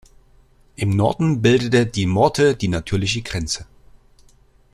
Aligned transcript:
Im 0.77 0.95
Norden 0.95 1.43
bildet 1.43 1.95
die 1.95 2.07
Morte 2.07 2.55
die 2.55 2.69
natürliche 2.69 3.21
Grenze. 3.21 3.67